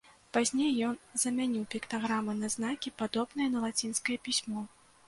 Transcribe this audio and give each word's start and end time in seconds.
Пазней 0.35 0.71
ён 0.87 0.95
замяніў 1.25 1.67
піктаграмы 1.75 2.35
на 2.41 2.51
знакі, 2.55 2.95
падобныя 3.05 3.55
на 3.59 3.67
лацінскае 3.69 4.21
пісьмо. 4.27 4.71